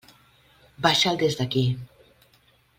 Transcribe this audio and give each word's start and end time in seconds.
Baixa'l 0.85 1.13
des 1.25 1.37
d'aquí. 1.43 1.65